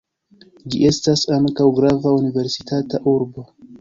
[0.75, 3.45] Ĝi estas ankaŭ grava universitata urbo.